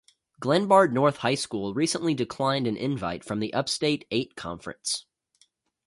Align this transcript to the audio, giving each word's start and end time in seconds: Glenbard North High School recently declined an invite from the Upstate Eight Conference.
Glenbard 0.41 0.91
North 0.93 1.17
High 1.17 1.35
School 1.35 1.75
recently 1.75 2.15
declined 2.15 2.65
an 2.65 2.75
invite 2.75 3.23
from 3.23 3.39
the 3.39 3.53
Upstate 3.53 4.07
Eight 4.09 4.35
Conference. 4.35 5.05